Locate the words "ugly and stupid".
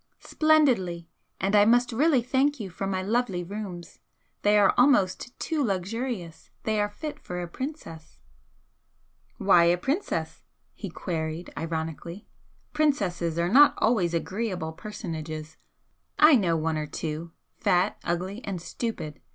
18.03-19.21